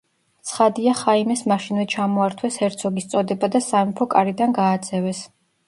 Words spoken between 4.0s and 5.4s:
კარიდან გააძევეს.